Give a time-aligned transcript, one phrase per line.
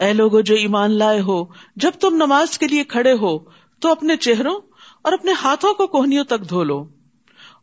[0.00, 1.44] اے لوگو جو ایمان لائے ہو،
[1.76, 3.38] جب تم نماز کے لیے کھڑے ہو،
[3.80, 4.60] تو اپنے چہروں
[5.02, 6.84] اور اپنے ہاتھوں کو کوہنیوں تک دھو لو،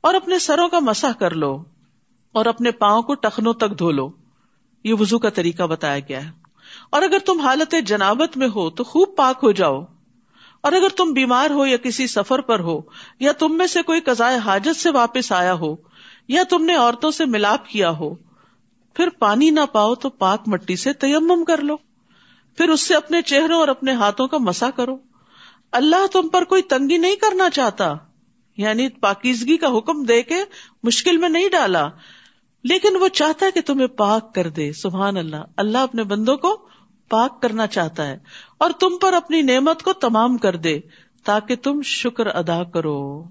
[0.02, 1.64] اور اپنے سروں کا مسح کر لو،
[2.32, 4.10] اور اپنے پاؤں کو ٹخنوں تک دھو لو۔
[4.84, 6.32] یہ وزو کا طریقہ بتایا گیا ہے۔
[6.90, 9.82] اور اگر تم حالت جنابت میں ہو، تو خوب پاک ہو جاؤ۔
[10.62, 12.82] اور اگر تم بیمار ہو یا کسی سفر پر ہو،
[13.20, 15.76] یا تم میں سے کوئی قزائے حاجت سے واپس آیا ہو،
[16.28, 18.16] یا تم نے عورتوں سے ملاپ کیا ہو،
[18.94, 21.87] پھر پانی نہ پاؤ تو پاک مٹی سے تیمم کر لو۔
[22.58, 24.98] پھر اس سے اپنے چہروں اور اپنے ہاتھوں کا مسا کرو۔
[25.72, 27.94] اللہ تم پر کوئی تنگی نہیں کرنا چاہتا۔
[28.58, 30.36] یعنی پاکیزگی کا حکم دے کے
[30.84, 31.88] مشکل میں نہیں ڈالا۔
[32.64, 36.68] لیکن وہ چاہتا ہے کہ تمہیں پاک کر دے۔ سبحان اللہ۔ اللہ اپنے بندوں کو
[37.10, 38.18] پاک کرنا چاہتا ہے
[38.58, 40.80] اور تم پر اپنی نعمت کو تمام کر دے
[41.24, 43.24] تاکہ تم شکر ادا کرو۔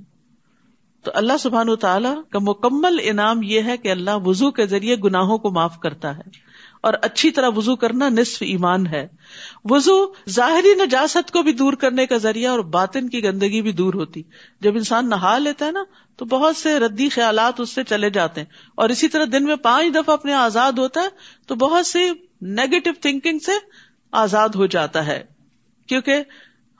[1.03, 4.97] تو اللہ سبحان و تعالیٰ کا مکمل انعام یہ ہے کہ اللہ وزو کے ذریعے
[4.97, 6.46] گناہوں کو معاف کرتا ہے۔
[6.83, 9.09] اور اچھی طرح وزو کرنا نصف ایمان ہے۔
[9.65, 13.95] وزو ظاہری نجاست کو بھی دور کرنے کا ذریعہ اور باطن کی گندگی بھی دور
[13.95, 14.23] ہوتی۔
[14.61, 15.85] جب انسان نہا لیتا ہے نا،
[16.17, 19.57] تو بہت سے ردی خیالات اس سے چلے جاتے ہیں۔ اور اسی طرح دن میں
[19.57, 21.09] پانچ دفعہ اپنے آزاد ہوتا ہے،
[21.47, 22.11] تو بہت سی
[22.43, 23.53] نیگیٹو تھنکنگ سے
[24.13, 25.25] آزاد ہو جاتا ہے۔
[25.87, 26.23] کیونکہ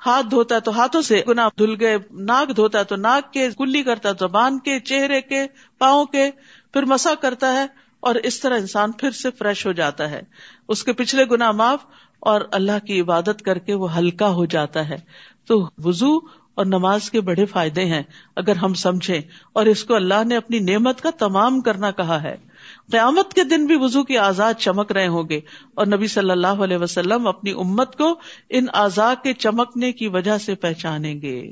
[0.07, 3.49] ہاتھ دھوتا ہے تو ہاتھوں سے گنا دھل گئے، ناک دھوتا ہے تو ناک کے
[3.59, 5.47] کلی کرتا ہے زبان کے، چہرے کے،
[5.79, 6.31] پاؤں کے،
[6.73, 10.23] پھر مسا کرتا ہے۔ اور اس طرح انسان پھر سے فریش ہو جاتا ہے۔
[10.69, 11.79] اس کے پچھلے گنا معاف
[12.21, 14.97] اور اللہ کی عبادت کر کے وہ ہلکا ہو جاتا ہے۔
[15.47, 16.17] تو وزو
[16.55, 18.03] اور نماز کے بڑے فائدے ہیں
[18.37, 19.21] اگر ہم سمجھیں۔
[19.53, 22.37] اور اس کو اللہ نے اپنی نعمت کا تمام کرنا کہا ہے۔
[22.91, 25.41] قیامت کے دن بھی وزو کی آزاد چمک رہے ہوں گے
[25.75, 30.39] اور نبی صلی اللہ علیہ وسلم اپنی امت کو ان آزاد کے چمکنے کی وجہ
[30.39, 31.51] سے پہچانیں گے۔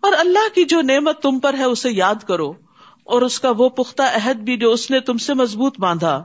[0.00, 2.52] اور اللہ کی جو نعمت تم پر ہے اسے یاد کرو۔
[3.10, 6.24] اور اس کا وہ پختہ عہد بھی جو اس نے تم سے مضبوط باندھا۔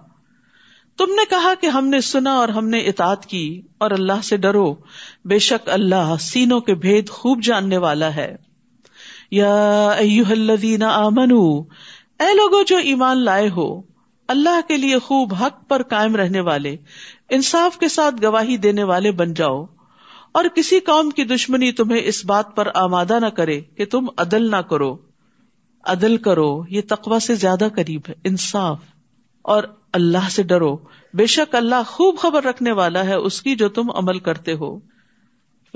[0.98, 4.38] تم نے کہا کہ ہم نے سنا اور ہم نے اطاعت کی اور اللہ سے
[4.38, 4.76] ڈرو۔
[5.26, 8.36] بے شک اللہ سینوں کے بھید خوب جاننے والا ہے۔
[9.32, 9.88] یا
[10.30, 11.60] الذین آمنو،
[12.20, 13.82] اے لوگو جو ایمان لائے ہو،
[14.28, 16.76] اللہ کے لیے خوب حق پر قائم رہنے والے،
[17.30, 19.66] انصاف کے ساتھ گواہی دینے والے بن جاؤ۔
[20.32, 24.52] اور کسی قوم کی دشمنی تمہیں اس بات پر آمادہ نہ کرے کہ تم عدل
[24.52, 24.98] نہ کرو۔
[25.86, 28.80] عدل کرو، یہ تقوا سے زیادہ قریب ہے، انصاف۔
[29.42, 29.64] اور
[29.94, 30.78] اللہ سے ڈرو۔
[31.14, 34.80] بے شک اللہ خوب خبر رکھنے والا ہے اس کی جو تم عمل کرتے ہو۔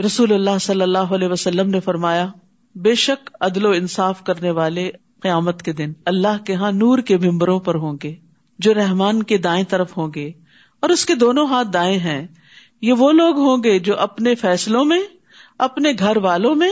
[0.06, 2.28] رسول اللہ صلی اللہ علیہ وسلم نے فرمایا،
[2.76, 7.18] بے شک عدل و انصاف کرنے والے قیامت کے دن اللہ کے ہاں نور کے
[7.18, 8.16] ممبروں پر ہوں گے،
[8.60, 10.32] جو رحمان کے دائیں طرف ہوں گے۔
[10.80, 12.28] اور اس کے دونوں ہاتھ دائیں ہیں۔
[12.82, 15.02] یہ وہ لوگ ہوں گے جو اپنے فیصلوں میں،
[15.58, 16.72] اپنے گھر والوں میں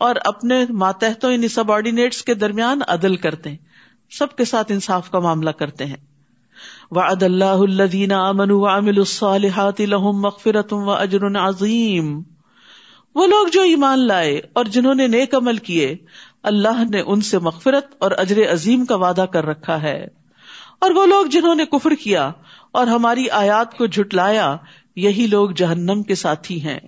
[0.00, 3.56] اور اپنے ماتحتوں یعنی سب آرڈینیٹس کے درمیان عدل کرتے ہیں۔
[4.10, 5.96] سب کے ساتھ انصاف کا معاملہ کرتے ہیں۔
[6.90, 12.22] وعد اللہ الذین آمنوا وعملوا الصالحات لهم مغفرت و اجر عظیم۔
[13.14, 15.96] وہ لوگ جو ایمان لائے اور جنہوں نے نیک عمل کیے،
[16.42, 20.06] اللہ نے ان سے مغفرت اور اجر عظیم کا وعدہ کر رکھا ہے۔
[20.80, 22.32] اور وہ لوگ جنہوں نے کفر کیا
[22.72, 24.56] اور ہماری آیات کو جھٹلایا،
[24.96, 26.80] یہی لوگ جہنم کے ساتھی ہیں۔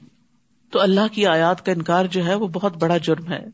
[0.72, 3.46] تو اللہ کی آیات کا انکار جو ہے وہ بہت بڑا جرم ہے۔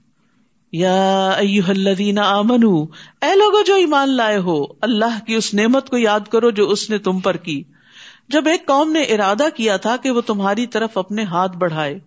[0.72, 1.30] یا
[1.68, 2.82] الذین آمنو،
[3.22, 6.90] اے لوگوں جو ایمان لائے ہو، اللہ کی اس نعمت کو یاد کرو جو اس
[6.90, 7.62] نے تم پر کی۔
[8.28, 11.98] جب ایک قوم نے ارادہ کیا تھا کہ وہ تمہاری طرف اپنے ہاتھ بڑھائے،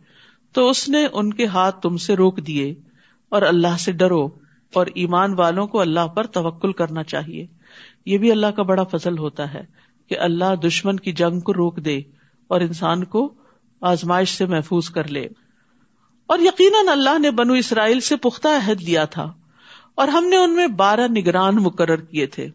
[0.54, 2.76] تو اس نے ان کے ہاتھ تم سے روک دیے۔
[3.30, 4.30] اور اللہ سے ڈرو،
[4.74, 7.48] اور ایمان والوں کو اللہ پر توکل کرنا چاہیے۔
[8.06, 9.62] یہ بھی اللہ کا بڑا فضل ہوتا ہے
[10.10, 12.02] کہ اللہ دشمن کی جنگ کو روک دے
[12.48, 13.34] اور انسان کو
[13.82, 15.28] آزمائش سے محفوظ کر لے۔
[16.28, 19.34] اور یقیناً اللہ نے بنو اسرائیل سے پختہ عہد لیا تھا
[19.96, 22.48] اور ہم نے ان میں بارہ نگران مقرر کیے تھے۔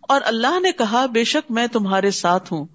[0.00, 2.66] اور اللہ نے کہا، بے شک میں تمہارے ساتھ ہوں۔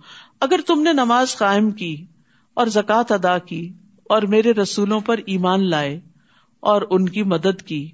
[0.42, 2.06] اگر تم نے نماز قائم کی
[2.54, 3.74] اور زکوٰۃ ادا کی
[4.04, 6.00] اور میرے رسولوں پر ایمان لائے
[6.60, 7.92] اور ان کی مدد کی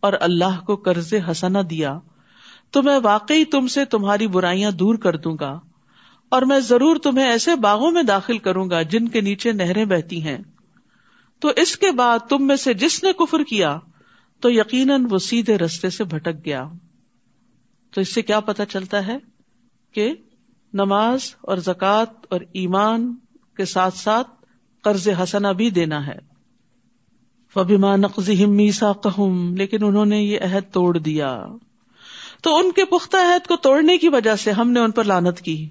[0.00, 1.98] اور اللہ کو قرض حسنا دیا،
[2.70, 5.60] تو میں واقعی تم سے تمہاری برائیاں دور کر دوں گا۔
[6.28, 10.22] اور میں ضرور تمہیں ایسے باغوں میں داخل کروں گا جن کے نیچے نہریں بہتی
[10.22, 10.38] ہیں۔
[11.40, 13.78] تو اس کے بعد تم میں سے جس نے کفر کیا،
[14.40, 16.68] تو یقیناً وہ سیدھے رستے سے بھٹک گیا۔
[17.94, 19.18] تو اس سے کیا پتا چلتا ہے
[19.92, 20.14] کہ
[20.72, 23.14] نماز اور زکوٰۃ اور ایمان
[23.56, 24.28] کے ساتھ ساتھ
[24.82, 26.18] قرض حسنا بھی دینا ہے۔
[27.54, 31.44] فبیما نقض میسا کہم لیکن انہوں نے یہ عہد توڑ دیا۔
[32.42, 35.40] تو ان کے پختہ عہد کو توڑنے کی وجہ سے ہم نے ان پر لانت
[35.40, 35.68] کی۔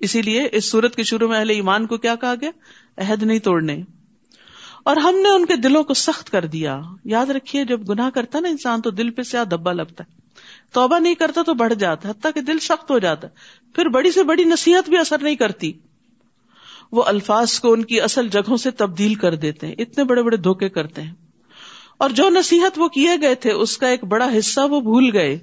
[0.00, 2.50] اسی لیے اس سورت کے شروع میں اہل ایمان کو کیا کہا گیا؟
[2.96, 3.82] عہد نہیں توڑنے۔
[4.84, 8.40] اور ہم نے ان کے دلوں کو سخت کر دیا۔ یاد رکھیے، جب گناہ کرتا
[8.40, 10.20] نا انسان تو دل پہ سے دبا لگتا ہے۔
[10.72, 13.32] توبہ نہیں کرتا تو بڑھ جاتا حتیٰ کہ دل سخت ہو جاتا ہے۔
[13.74, 15.72] پھر بڑی سے بڑی نصیحت بھی اثر نہیں کرتی۔
[16.92, 20.36] وہ الفاظ کو ان کی اصل جگہوں سے تبدیل کر دیتے ہیں، اتنے بڑے بڑے
[20.36, 21.14] دھوکے کرتے ہیں۔
[21.98, 25.38] اور جو نصیحت وہ کیے گئے تھے، اس کا ایک بڑا حصہ وہ بھول گئے۔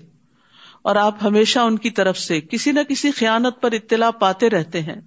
[0.88, 4.82] اور آپ ہمیشہ ان کی طرف سے کسی نہ کسی خیانت پر اطلاع پاتے رہتے
[4.82, 5.02] ہیں۔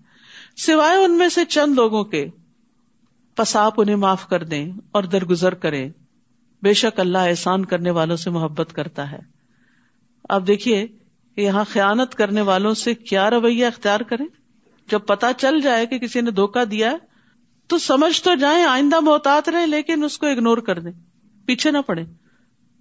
[0.57, 2.27] سوائے ان میں سے چند لوگوں کے۔
[3.37, 5.91] پس آپ انہیں معاف کر دیں اور درگزر کریں۔
[6.63, 9.19] بے شک اللہ احسان کرنے والوں سے محبت کرتا ہے۔
[10.29, 10.87] آپ دیکھیے،
[11.37, 14.27] یہاں خیانت کرنے والوں سے کیا رویہ اختیار کریں؟
[14.91, 16.93] جب پتا چل جائے کہ کسی نے دھوکا دیا
[17.67, 20.93] تو سمجھ تو جائیں، آئندہ محتاط رہے لیکن اس کو اگنور کر دیں۔
[21.47, 22.05] پیچھے نہ پڑے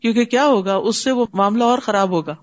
[0.02, 2.36] کیونکہ کیا ہوگا؟ اس سے وہ معاملہ اور خراب ہوگا۔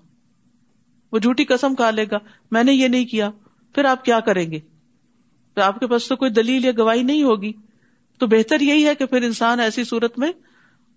[1.11, 2.17] وہ جھوٹی قسم کھا لے گا۔
[2.51, 3.29] میں نے یہ نہیں کیا۔
[3.75, 4.59] پھر آپ کیا کریں گے؟
[5.55, 7.53] آپ کے پاس تو کوئی دلیل یا گواہی نہیں ہوگی۔
[8.19, 10.31] تو بہتر یہی ہے کہ پھر انسان ایسی صورت میں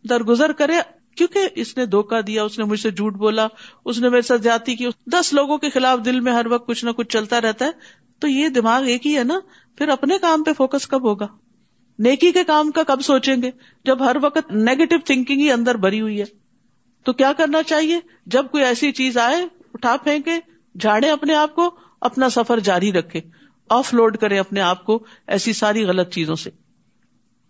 [0.09, 0.73] درگزر کرے۔
[1.17, 3.47] کیونکہ اس نے دھوکا دیا، اس نے مجھ سے جھوٹ بولا،
[3.85, 6.85] اس نے میرے ساتھ جاتی کی۔ دس لوگوں کے خلاف دل میں ہر وقت کچھ
[6.85, 7.71] نہ کچھ چلتا رہتا ہے۔
[8.19, 9.41] تو یہ دماغ ایک ہی ہے نا۔
[9.79, 11.27] پھر اپنے کام پہ فوکس کب ہوگا؟
[11.99, 13.51] نیکی کے کام کا کب سوچیں گے؟
[13.85, 16.25] جب ہر وقت نیگیٹو تھنکنگ ہی اندر بری ہوئی ہے۔
[17.05, 20.33] تو کیا کرنا چاہیے؟ جب کوئی ایسی چیز آئے اٹھا پھینکے،
[20.81, 23.21] جھاڑے اپنے آپ کو، اپنا سفر جاری رکھے۔
[23.69, 26.51] آف لوڈ کرے اپنے آپ کو ایسی ساری غلط چیزوں سے۔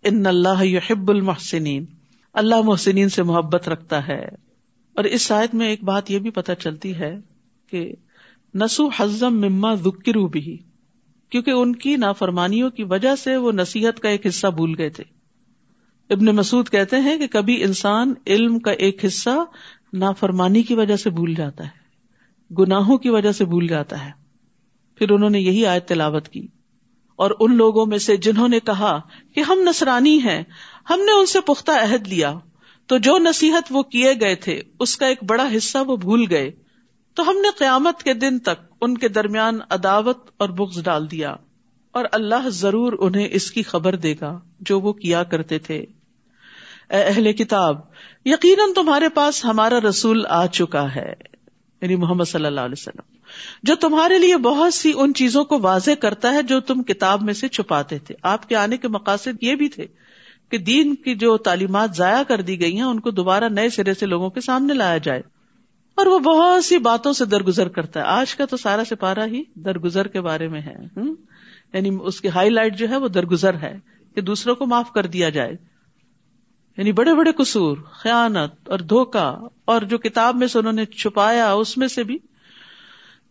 [0.03, 1.85] ان اللہ یحب المحسنین۔
[2.33, 4.25] اللہ محسنین سے محبت رکھتا ہے۔
[4.93, 7.19] اور اس شاید میں ایک بات یہ بھی پتہ چلتی ہے
[7.69, 7.93] کہ
[8.55, 10.57] نسو حزم مما ذکرو بھی،
[11.29, 15.03] کیونکہ ان کی نافرمانیوں کی وجہ سے وہ نصیحت کا ایک حصہ بھول گئے تھے۔
[16.09, 19.45] ابن مسعود کہتے ہیں کہ کبھی انسان علم کا ایک حصہ
[19.93, 21.80] نافرمانی کی وجہ سے بھول جاتا ہے۔
[22.59, 24.11] گناہوں کی وجہ سے بھول جاتا ہے۔
[24.95, 26.47] پھر انہوں نے یہی آیت تلاوت کی۔
[27.15, 28.99] اور ان لوگوں میں سے جنہوں نے کہا
[29.35, 30.43] کہ ہم نسرانی ہیں،
[30.89, 32.33] ہم نے ان سے پختہ عہد لیا۔
[32.85, 36.51] تو جو نصیحت وہ کیے گئے تھے، اس کا ایک بڑا حصہ وہ بھول گئے۔
[37.13, 41.35] تو ہم نے قیامت کے دن تک ان کے درمیان عداوت اور بغض ڈال دیا۔
[41.91, 47.03] اور اللہ ضرور انہیں اس کی خبر دے گا جو وہ کیا کرتے تھے۔ اے
[47.03, 47.77] اہل کتاب،
[48.25, 51.30] یقیناً تمہارے پاس ہمارا رسول آ چکا ہے۔
[51.81, 53.17] یعنی محمد صلی اللہ علیہ وسلم،
[53.63, 57.33] جو تمہارے لیے بہت سی ان چیزوں کو واضح کرتا ہے جو تم کتاب میں
[57.33, 59.85] سے چھپاتے تھے۔ آپ کے آنے کے مقاصد یہ بھی تھے
[60.49, 63.93] کہ دین کی جو تعلیمات ضائع کر دی گئی ہیں، ان کو دوبارہ نئے سرے
[63.93, 65.21] سے لوگوں کے سامنے لایا جائے۔
[65.95, 69.43] اور وہ بہت سی باتوں سے درگزر کرتا ہے۔ آج کا تو سارا سپارہ ہی
[69.55, 70.75] درگزر کے بارے میں ہے
[71.73, 73.77] یعنی اس کی ہائی لائٹ جو ہے وہ درگزر ہے
[74.15, 75.70] کہ دوسروں کو معاف کر دیا جائے۔
[76.77, 81.51] یعنی بڑے بڑے قصور، خیانت اور دھوکا اور جو کتاب میں سے انہوں نے چھپایا،
[81.51, 82.17] اس میں سے بھی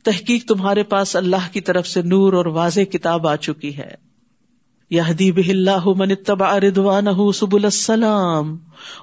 [0.05, 3.95] تحقیق تمہارے پاس اللہ کی طرف سے نور اور واضح کتاب آ چکی ہے۔
[4.91, 8.57] یہدی بہ اللہ من اتبع رضوانہ سبل السلام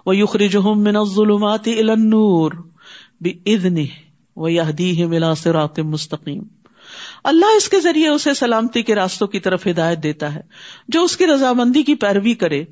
[0.05, 2.51] ویخرجہم من الظلمات الى النور
[3.21, 3.85] بإذنہ
[4.35, 6.43] ویہدیہم الى صراط مستقیم۔
[7.23, 10.41] اللہ اس کے ذریعے اسے سلامتی کے راستوں کی طرف ہدایت دیتا ہے،
[10.87, 12.63] جو اس کی رضامندی کی پیروی کرے۔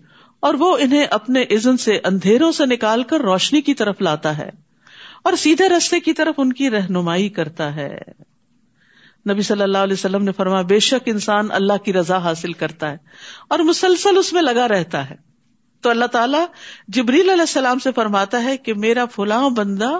[0.46, 4.50] اور وہ انہیں اپنے عزن سے اندھیروں سے نکال کر روشنی کی طرف لاتا ہے
[5.24, 7.98] اور سیدھے رستے کی طرف ان کی رہنمائی کرتا ہے۔
[9.32, 12.92] نبی صلی اللہ علیہ وسلم نے فرمایا، بے شک انسان اللہ کی رضا حاصل کرتا
[12.92, 12.98] ہے
[13.48, 15.16] اور مسلسل اس میں لگا رہتا ہے۔
[15.82, 16.46] تو اللہ تعالیٰ
[16.88, 19.92] جبریل علیہ السلام سے فرماتا ہے کہ میرا فلاں بندہ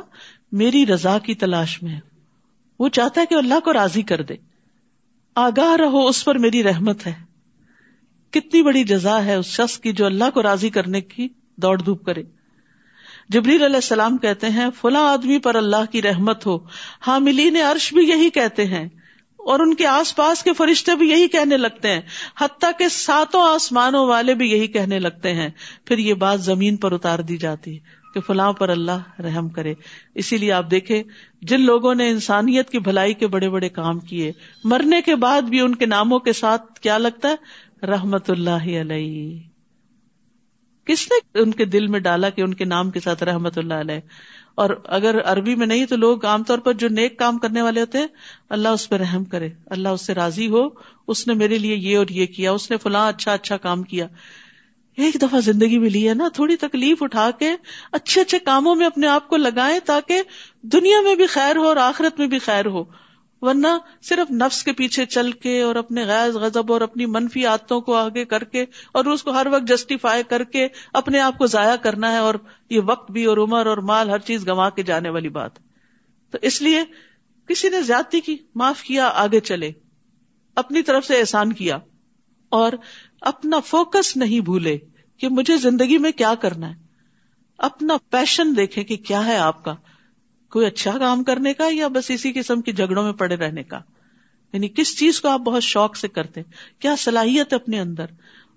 [0.52, 2.00] میری رضا کی تلاش میں ہے۔
[2.80, 4.34] وہ چاہتا ہے کہ اللہ کو راضی کر دے۔
[5.36, 7.35] آگاہ رہو، اس پر میری رحمت ہے۔
[8.36, 12.06] کتنی بڑی جزا ہے اس شخص کی جو اللہ کو راضی کرنے کی دوڑ دھوپ
[12.06, 12.24] کرے۔
[13.30, 16.58] جبریل علیہ السلام کہتے ہیں، فلاں آدمی پر اللہ کی رحمت ہو۔
[17.08, 18.86] حاملین عرش بھی یہی کہتے ہیں
[19.38, 22.02] اور ان کے آس پاس کے فرشتے بھی یہی کہنے لگتے ہیں۔
[22.42, 25.50] حتیٰ کہ ساتوں آسمانوں والے بھی یہی کہنے لگتے ہیں۔
[25.86, 27.80] پھر یہ بات زمین پر اتار دی جاتی ہے
[28.14, 29.74] کہ فلاں پر اللہ رحم کرے۔
[30.16, 31.04] اسی لیے آپ دیکھیں،
[31.42, 34.32] جن لوگوں نے انسانیت کی بھلائی کے بڑے بڑے کام کیے،
[34.64, 37.36] مرنے کے بعد بھی ان کے ناموں کے ساتھ کیا لگتا ہے؟
[37.84, 39.40] رحمت اللہ علیہ۔
[40.86, 43.74] کس نے ان کے دل میں ڈالا کہ ان کے نام کے ساتھ رحمت اللہ
[43.74, 44.00] علیہ؟
[44.56, 47.82] اور اگر عربی میں نہیں تو لوگ عام طور پر جو نیک کام کرنے والے
[47.82, 48.08] ہوتے ہیں،
[48.50, 50.68] اللہ اس پہ رحم کرے۔ اللہ اس سے راضی ہو،
[51.08, 54.08] اس نے میرے لیے یہ اور یہ کیا، اس نے فلاں اچھا اچھا کام کیا۔
[54.98, 57.52] ایک دفعہ زندگی میں لی ہے نا، تھوڑی تکلیف اٹھا کے
[57.92, 60.22] اچھے اچھے کاموں میں اپنے آپ کو لگائیں تاکہ
[60.62, 63.05] دنیا میں بھی خیر ہو اور آخرت میں بھی خیر ہو۔
[63.42, 63.68] ورنہ
[64.02, 67.96] صرف نفس کے پیچھے چل کے اور اپنے غیر غضب اور اپنی منفی عادتوں کو
[67.96, 71.76] آگے کر کے اور اس کو ہر وقت جسٹیفائی کر کے اپنے آپ کو ضائع
[71.76, 72.36] کرنا ہے اور
[72.70, 75.52] یہ وقت بھی اور عمر اور مال ہر چیز گنوا کے جانے والی بات۔
[76.32, 76.84] تو اس لیے
[77.48, 79.72] کسی نے زیادتی کی، معاف کیا، آگے چلے،
[80.56, 81.78] اپنی طرف سے احسان کیا
[82.50, 82.72] اور
[83.22, 84.78] اپنا فوکس نہیں بھولے
[85.18, 86.76] کہ مجھے زندگی میں کیا کرنا ہے۔
[87.58, 89.76] اپنا پیشن دیکھے کہ کیا ہے آپ کا۔
[90.56, 93.80] کوئی اچھا کام کرنے کا یا بس اسی قسم کی جھگڑوں میں پڑے رہنے کا؟
[94.54, 96.42] یعنی کس چیز کو آپ بہت شوق سے کرتے
[96.80, 98.06] کیا صلاحیت ہے اپنے اندر؟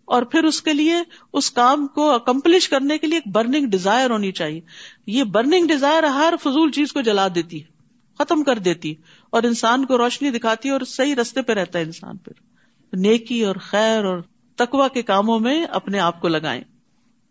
[0.05, 0.95] اور پھر اس کے لیے
[1.33, 4.61] اس کام کو اکمپلش کرنے کے لیے ایک برننگ ڈیزائر ہونی چاہیے۔
[5.07, 7.67] یہ برننگ ڈیزائر ہر فضول چیز کو جلا دیتی ہے،
[8.19, 8.95] ختم کر دیتی
[9.31, 12.33] اور انسان کو روشنی دکھاتی ہے اور صحیح رستے پہ رہتا ہے انسان پھر۔
[12.97, 14.19] نیکی اور خیر اور
[14.57, 16.63] تکوا کے کاموں میں اپنے آپ کو لگائیں۔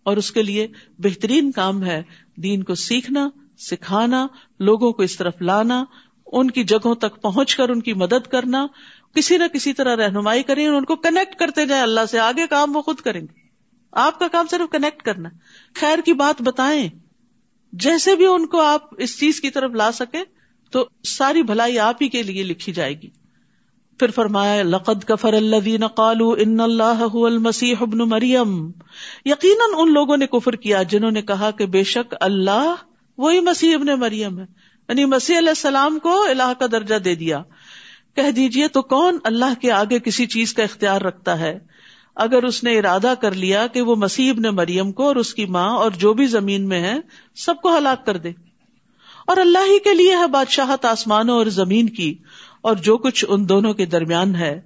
[0.04, 2.04] اور اس کے لیے بہترین کام ہے
[2.36, 4.28] دین کو سیکھنا سکھانا،
[4.60, 5.86] لوگوں کو اس طرف لانا،
[6.26, 8.68] ان کی جگہوں تک پہنچ کر ان کی مدد کرنا،
[9.16, 12.76] کسی نہ کسی طرح رہنمائی کریں ان کو کنیکٹ کرتے جائیں۔ اللہ سے آگے کام
[12.76, 13.48] وہ خود کریں گے۔
[13.92, 15.30] آپ کا کام صرف کنیکٹ کرنا۔
[15.76, 16.90] خیر کی بات بتائیں۔
[17.74, 20.24] جیسے بھی ان کو آپ اس چیز کی طرف لا سکیں،
[20.72, 23.10] تو ساری بھلائی آپ ہی کے لیے لکھی جائے گی۔
[24.00, 28.72] پھر فرمایا، لقد کفر اللہ قالوا ان اللہ المسیح ابن مریم
[29.26, 32.76] یقیناً ان لوگوں نے کفر کیا جنہوں نے کہا کہ بے شک اللہ
[33.18, 34.46] وہی مسیح ابن مریم ہے۔
[34.90, 37.42] یعنی مسیح علیہ السلام کو اللہ کا درجہ دے دیا۔
[38.16, 41.60] کہہ دیجیے تو کون اللہ کے آگے کسی چیز کا اختیار رکھتا ہے؟
[42.16, 45.46] اگر اس نے ارادہ کر لیا کہ وہ مسیح ابن مریم کو اور اس کی
[45.46, 46.96] ماں اور جو بھی زمین میں ہے
[47.36, 48.32] سب کو ہلاک کر دے۔
[49.28, 52.18] اور اللہ ہی کے لیے ہے بادشاہت آسمانوں اور زمین کی۔
[52.62, 54.62] اور جو کچھ ان دونوں کے درمیان ہے،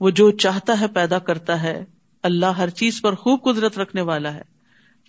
[0.00, 1.84] وہ جو چاہتا ہے پیدا کرتا ہے۔
[2.22, 4.55] اللہ ہر چیز پر خوب قدرت رکھنے والا ہے۔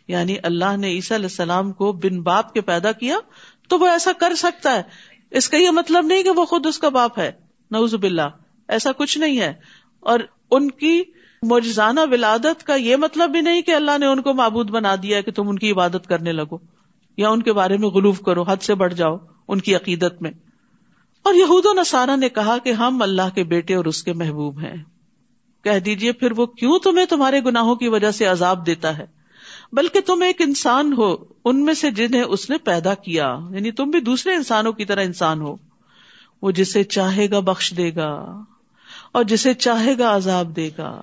[0.07, 3.17] یعنی اللہ نے عیسیٰ علیہ السلام کو بن باپ کے پیدا کیا
[3.69, 4.83] تو وہ ایسا کر سکتا ہے۔
[5.31, 7.31] اس کا یہ مطلب نہیں کہ وہ خود اس کا باپ ہے۔
[7.71, 8.29] نوز باللہ،
[8.67, 9.53] ایسا کچھ نہیں ہے۔
[9.99, 10.19] اور
[10.51, 11.03] ان کی
[11.43, 15.21] مجزانہ ولادت کا یہ مطلب بھی نہیں کہ اللہ نے ان کو معبود بنا دیا
[15.21, 16.57] کہ تم ان کی عبادت کرنے لگو
[17.17, 20.31] یا ان کے بارے میں غلوف کرو، حد سے بڑھ جاؤ ان کی عقیدت میں۔
[21.23, 24.59] اور یہود و نصارہ نے کہا کہ ہم اللہ کے بیٹے اور اس کے محبوب
[24.59, 24.75] ہیں۔
[25.63, 29.16] کہہ دیجیے پھر وہ کیوں تمہیں تمہارے گناہوں کی وجہ سے عذاب دیتا ہے؟
[29.71, 33.89] بلکہ تم ایک انسان ہو، ان میں سے جنہیں اس نے پیدا کیا۔ یعنی تم
[33.89, 35.55] بھی دوسرے انسانوں کی طرح انسان ہو۔
[36.41, 38.41] وہ جسے چاہے گا بخش دے گا،
[39.11, 41.01] اور جسے چاہے گا عذاب دے گا۔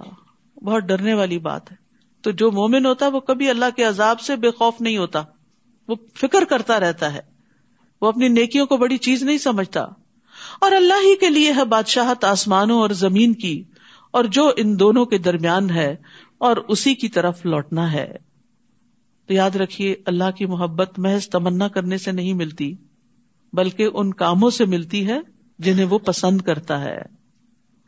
[0.62, 1.76] بہت ڈرنے والی بات ہے۔
[2.22, 5.22] تو جو مومن ہوتا ہے، وہ کبھی اللہ کے عذاب سے بے خوف نہیں ہوتا۔
[5.88, 7.20] وہ فکر کرتا رہتا ہے۔
[8.02, 9.80] وہ اپنی نیکیوں کو بڑی چیز نہیں سمجھتا۔
[10.60, 13.62] اور اللہ ہی کے لیے ہے بادشاہت آسمانوں اور زمین کی۔
[14.10, 15.96] اور جو ان دونوں کے درمیان ہے،
[16.38, 18.16] اور اسی کی طرف لوٹنا ہے۔
[19.26, 22.74] تو یاد رکھیے، اللہ کی محبت محض تمنا کرنے سے نہیں ملتی،
[23.52, 25.18] بلکہ ان کاموں سے ملتی ہے
[25.58, 26.98] جنہیں وہ پسند کرتا ہے۔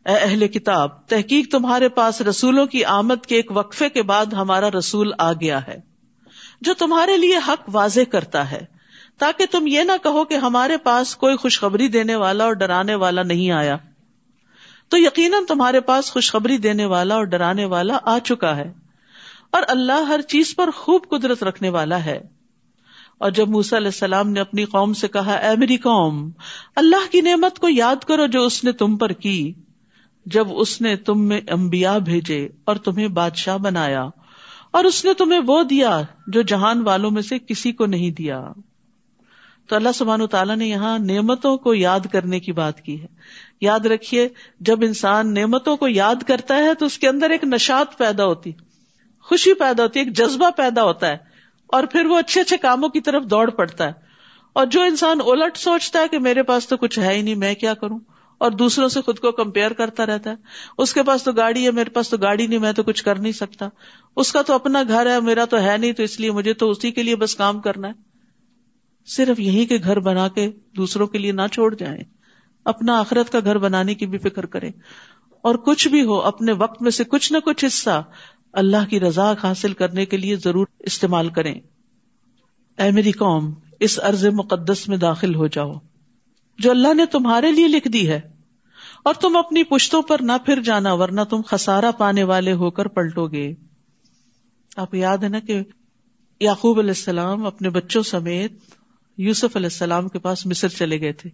[0.07, 4.71] اے اہل کتاب، تحقیق تمہارے پاس رسولوں کی آمد کے ایک وقفے کے بعد ہمارا
[4.71, 5.81] رسول آ گیا ہے،
[6.61, 8.65] جو تمہارے لیے حق واضح کرتا ہے۔
[9.19, 13.23] تاکہ تم یہ نہ کہو کہ ہمارے پاس کوئی خوشخبری دینے والا اور ڈرانے والا
[13.23, 13.77] نہیں آیا۔
[14.89, 18.73] تو یقیناً تمہارے پاس خوشخبری دینے والا اور ڈرانے والا آ چکا ہے۔
[19.53, 22.21] اور اللہ ہر چیز پر خوب قدرت رکھنے والا ہے۔
[23.19, 26.31] اور جب موسا علیہ السلام نے اپنی قوم سے کہا، اے میری قوم،
[26.77, 29.53] اللہ کی نعمت کو یاد کرو جو اس نے تم پر کی۔
[30.27, 34.09] جب اس نے تم میں امبیا بھیجے اور تمہیں بادشاہ بنایا
[34.71, 38.53] اور اس نے تمہیں وہ دیا جو جہان والوں میں سے کسی کو نہیں دیا۔
[39.69, 43.07] تو اللہ سبحان تعالیٰ نے یہاں نعمتوں کو یاد کرنے کی بات کی ہے۔
[43.61, 44.29] یاد رکھیے،
[44.61, 48.53] جب انسان نعمتوں کو یاد کرتا ہے تو اس کے اندر ایک نشات پیدا ہوتی۔
[49.27, 51.17] خوشی پیدا ہوتی ہے، ایک جذبہ پیدا ہوتا ہے،
[51.67, 53.93] اور پھر وہ اچھے اچھے کاموں کی طرف دوڑ پڑتا ہے۔
[54.53, 57.55] اور جو انسان الٹ سوچتا ہے کہ میرے پاس تو کچھ ہے ہی نہیں، میں
[57.55, 57.99] کیا کروں؟
[58.39, 60.35] اور دوسروں سے خود کو کمپیئر کرتا رہتا ہے۔
[60.79, 63.19] اس کے پاس تو گاڑی ہے، میرے پاس تو گاڑی نہیں، میں تو کچھ کر
[63.19, 63.69] نہیں سکتا۔
[64.17, 66.71] اس کا تو اپنا گھر ہے، میرا تو ہے نہیں، تو اس لیے مجھے تو
[66.71, 67.93] اسی کے لیے بس کام کرنا ہے۔
[69.07, 72.05] صرف یہی کے گھر بنا کے دوسروں کے لیے نہ چھوڑ جائیں۔
[72.65, 74.73] اپنا آخرت کا گھر بنانے کی بھی فکر کریں۔
[75.43, 78.05] اور کچھ بھی ہو، اپنے وقت میں سے کچھ نہ کچھ حصہ
[78.57, 81.61] اللہ کی رضا حاصل کرنے کے لیے ضرور استعمال کریں۔
[82.79, 85.75] اے میری قوم، اس عرض مقدس میں داخل ہو جاؤ۔
[86.59, 88.21] جو اللہ نے تمہارے لیے لکھ دی ہے۔
[89.05, 92.89] اور تم اپنی پشتوں پر نہ پھر جانا، ورنہ تم خسارا پانے والے ہو کر
[92.89, 93.55] پلٹو گے۔
[94.77, 95.61] آپ یاد ہے نا کہ
[96.41, 98.53] یعقوب علیہ السلام اپنے بچوں سمیت
[99.19, 101.31] یوسف علیہ السلام کے پاس مصر چلے گئے تھے۔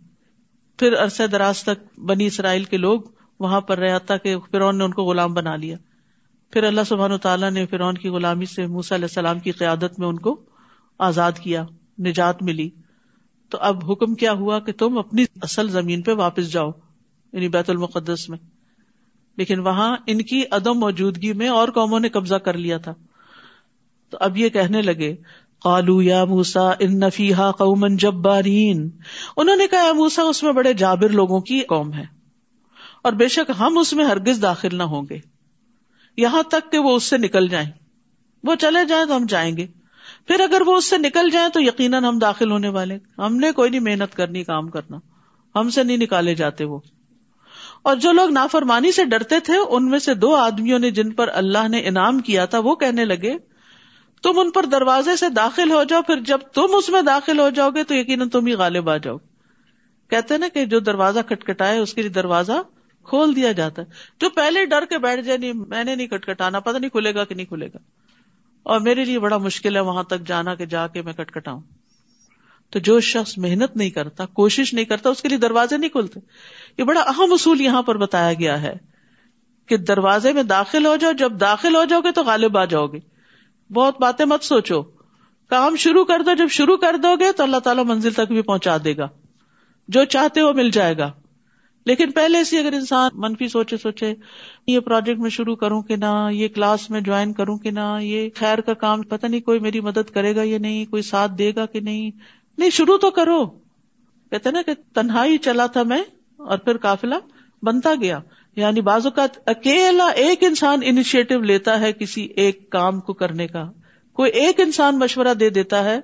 [0.78, 3.00] پھر عرصہ دراز تک بنی اسرائیل کے لوگ
[3.40, 5.76] وہاں پر رہا تھا کہ فرعون نے ان کو غلام بنا لیا۔
[6.52, 10.08] پھر اللہ سبحان تعالیٰ نے فرعون کی غلامی سے موسا علیہ السلام کی قیادت میں
[10.08, 10.40] ان کو
[10.98, 11.64] آزاد کیا،
[11.98, 12.70] نجات ملی۔
[13.50, 16.70] تو اب حکم کیا ہوا کہ تم اپنی اصل زمین پہ واپس جاؤ
[17.32, 18.38] یعنی بیت المقدس میں۔
[19.36, 22.94] لیکن وہاں ان کی عدم موجودگی میں اور قوموں نے قبضہ کر لیا تھا۔
[24.10, 25.16] تو اب یہ کہنے لگے
[25.62, 28.90] قالو یا موسا ان نفیحا قومن جبارین۔
[29.36, 32.04] انہوں نے کہا موسا اس میں بڑے جابر لوگوں کی قوم ہے۔
[33.02, 35.31] اور بے شک ہم اس میں ہرگز داخل نہ ہوں گے۔
[36.16, 37.70] یہاں تک کہ وہ اس سے نکل جائیں۔
[38.44, 39.66] وہ چلے جائیں تو ہم جائیں گے۔
[40.26, 43.52] پھر اگر وہ اس سے نکل جائیں تو یقیناً ہم داخل ہونے والے۔ ہم نے
[43.52, 44.98] کوئی نہیں محنت کرنی، کام کرنا۔
[45.54, 46.78] ہم سے نہیں نکالے جاتے وہ۔
[47.82, 51.30] اور جو لوگ نافرمانی سے ڈرتے تھے، ان میں سے دو آدمیوں نے جن پر
[51.32, 53.38] اللہ نے انعام کیا تھا، وہ کہنے لگے،
[54.22, 57.50] تم ان پر دروازے سے داخل ہو جاؤ، پھر جب تم اس میں داخل ہو
[57.50, 59.16] جاؤ گے تو یقیناً تم ہی غالب آ جاؤ۔
[60.10, 62.52] کہتے نا کہ جو دروازہ کٹکھٹائے اس کے لیے دروازہ
[63.04, 63.86] کھول دیا جاتا ہے۔
[64.20, 67.24] جو پہلے ڈر کے بیٹھ جائے، نہیں، میں نے نہیں کٹکھٹانا پتا نہیں کھلے گا
[67.24, 67.78] کہ نہیں کھلے گا۔
[68.62, 71.60] اور میرے لیے بڑا مشکل ہے وہاں تک جانا کہ جا کے میں کٹکھٹاؤں۔
[72.70, 76.20] تو جو شخص محنت نہیں کرتا، کوشش نہیں کرتا، اس کے لیے دروازے نہیں کھلتے۔
[76.78, 78.74] یہ بڑا اہم اصول یہاں پر بتایا گیا ہے
[79.66, 82.86] کہ دروازے میں داخل ہو جاؤ، جب داخل ہو جاؤ گے تو غالب آ جاؤ
[82.86, 82.98] گے۔
[83.72, 84.82] بہت باتیں مت سوچو۔
[85.50, 88.42] کام شروع کر دو، جب شروع کر دو گے تو اللہ تعالیٰ منزل تک بھی
[88.42, 89.08] پہنچا دے گا۔
[89.88, 91.12] جو چاہتے ہو مل جائے گا۔
[91.84, 94.14] لیکن پہلے سے اگر انسان منفی سوچے سوچے
[94.66, 98.28] یہ پروجیکٹ میں شروع کروں کہ نہ، یہ کلاس میں جوائن کروں کہ نہ، یہ
[98.34, 101.52] خیر کا کام پتہ نہیں کوئی میری مدد کرے گا یا نہیں، کوئی ساتھ دے
[101.56, 102.10] گا کہ نہیں۔
[102.58, 103.46] نہیں، شروع تو کرو۔
[104.30, 106.02] کہتے نا کہ تنہائی چلا تھا میں
[106.36, 107.18] اور پھر کافلا
[107.62, 108.18] بنتا گیا۔
[108.56, 113.70] یعنی بعض اوقات اکیلا ایک انسان انیشیٹو لیتا ہے کسی ایک کام کو کرنے کا۔
[114.12, 116.00] کوئی ایک انسان مشورہ دے دیتا ہے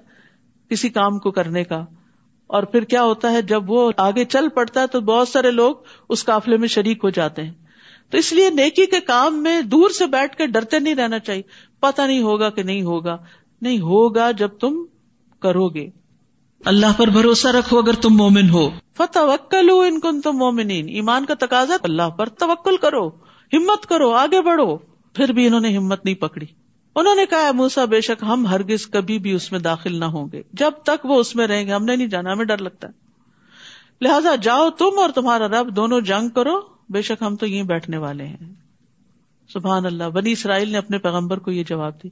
[0.71, 1.85] کسی کام کو کرنے کا۔
[2.49, 5.75] اور پھر کیا ہوتا ہے جب وہ آگے چل پڑتا ہے تو بہت سارے لوگ
[6.09, 7.53] اس قافلے میں شریک ہو جاتے ہیں۔
[8.11, 11.43] تو اس لیے نیکی کے کام میں دور سے بیٹھ کے ڈرتے نہیں رہنا چاہیے۔
[11.81, 13.17] پتا نہیں ہوگا کہ نہیں ہوگا۔
[13.63, 14.85] نہیں ہوگا جب تم
[15.41, 15.91] کرو گے۔
[16.65, 21.25] اللہ پر بھروسہ رکھو اگر تم مومن ہو۔ فتوکل ہو ان کو تم مومن ایمان
[21.25, 23.09] کا تقاضا اللہ پر۔ توکل کرو۔
[23.53, 24.77] ہمت کرو۔ آگے بڑھو۔
[25.15, 26.47] پھر بھی انہوں نے ہمت نہیں پکڑی۔
[26.99, 30.29] انہوں نے کہا موسا بے شک ہم ہرگز کبھی بھی اس میں داخل نہ ہوں
[30.33, 32.89] گے۔ جب تک وہ اس میں رہیں گے، ہم نے نہیں جانا، ہمیں ڈر لگتا
[32.89, 32.93] ہے۔
[34.01, 37.97] لہذا جاؤ تم اور تمہارا رب دونوں جنگ کرو، بے شک ہم تو یہیں بیٹھنے
[37.97, 38.55] والے ہیں۔
[39.53, 42.09] سبحان اللہ، بنی اسرائیل نے اپنے پیغمبر کو یہ جواب دی۔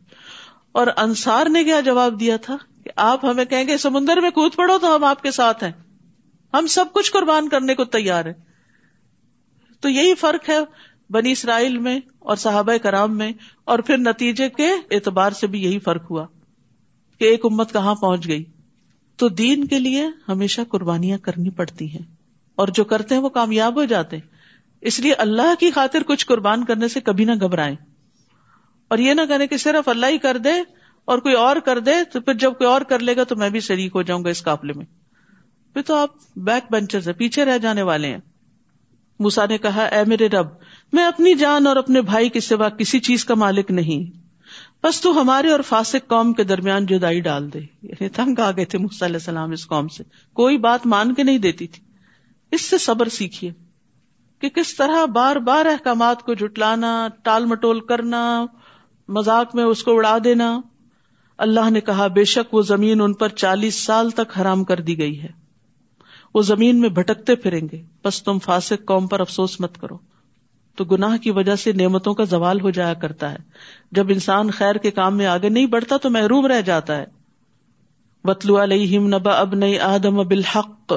[0.72, 4.56] اور انصار نے کیا جواب دیا تھا؟ کہ آپ ہمیں کہیں گے، سمندر میں کود
[4.56, 5.72] پڑو تو ہم آپ کے ساتھ ہیں۔
[6.54, 8.46] ہم سب کچھ قربان کرنے کو تیار ہیں۔
[9.80, 10.58] تو یہی فرق ہے
[11.10, 13.32] بنی اسرائیل میں اور صحابہ کرام میں
[13.64, 16.26] اور پھر نتیجے کے اعتبار سے بھی یہی فرق ہوا
[17.18, 18.44] کہ ایک امت کہاں پہنچ گئی۔
[19.16, 22.14] تو دین کے لیے ہمیشہ قربانیاں کرنی پڑتی ہیں
[22.54, 24.28] اور جو کرتے ہیں وہ کامیاب ہو جاتے ہیں۔
[24.80, 27.76] اس لیے اللہ کی خاطر کچھ قربان کرنے سے کبھی نہ گھبرائیں۔
[28.88, 30.52] اور یہ نہ کریں کہ صرف اللہ ہی کر دے
[31.04, 33.50] اور کوئی اور کر دے تو پھر جب کوئی اور کر لے گا تو میں
[33.50, 34.86] بھی شریک ہو جاؤں گا اس قابلے میں۔
[35.72, 38.18] پھر تو آپ بیک بینچر سے پیچھے رہ جانے والے ہیں۔
[39.20, 40.46] موسا نے کہا، اے میرے رب
[40.92, 44.26] میں اپنی جان اور اپنے بھائی کے سوا کسی چیز کا مالک نہیں۔
[44.82, 48.64] بس تو ہمارے اور فاسق قوم کے درمیان جدائی ڈال دے۔ یعنی تنگ آ گئے
[48.64, 51.82] تھے علیہ السلام اس قوم سے۔ کوئی بات مان کے نہیں دیتی تھی۔
[52.50, 53.52] اس سے صبر سیکھیے
[54.38, 58.46] کہ کس طرح بار بار احکامات کو جٹلانا ٹال مٹول کرنا
[59.08, 60.60] مزاق میں اس کو اڑا دینا۔
[61.38, 64.98] اللہ نے کہا، بے شک وہ زمین ان پر چالیس سال تک حرام کر دی
[64.98, 65.28] گئی ہے۔
[66.34, 69.98] وہ زمین میں بھٹکتے پھریں گے۔ بس تم فاسق قوم پر افسوس مت کرو۔
[70.76, 73.36] تو گناہ کی وجہ سے نعمتوں کا زوال ہو جایا کرتا ہے۔
[73.92, 77.04] جب انسان خیر کے کام میں آگے نہیں بڑھتا تو محروم رہ جاتا ہے۔
[78.24, 80.92] بتلو علیہم نبا اب نئی آدم بالحق۔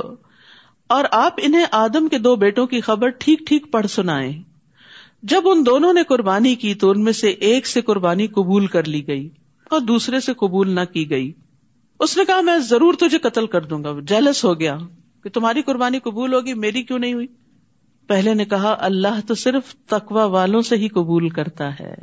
[0.88, 4.32] اور آپ انہیں آدم کے دو بیٹوں کی خبر ٹھیک ٹھیک پڑھ سنائے
[5.24, 8.84] جب ان دونوں نے قربانی کی تو ان میں سے ایک سے قربانی قبول کر
[8.84, 9.30] لی گئی
[9.70, 11.32] اور دوسرے سے قبول نہ کی گئی۔
[12.00, 14.78] اس نے کہا، میں ضرور تجھے قتل کر دوں گا۔ جیلس ہو گیا
[15.24, 17.28] کہ تمہاری قربانی قبول ہوگی، میری کیوں نہیں ہوئی؟
[18.10, 21.94] پہلے نے کہا، اللہ تو صرف تقوا والوں سے ہی قبول کرتا ہے۔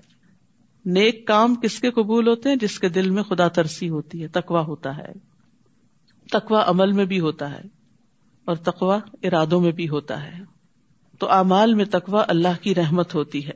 [0.85, 4.29] نیک کام کس کے قبول ہوتے ہیں؟ جس کے دل میں خدا ترسی ہوتی ہے
[4.29, 5.12] تقوا ہوتا ہے۔
[6.33, 7.61] تقوا عمل میں بھی ہوتا ہے
[8.45, 10.42] اور تقوا ارادوں میں بھی ہوتا ہے۔
[11.19, 13.53] تو امال میں تقوا اللہ کی رحمت ہوتی ہے۔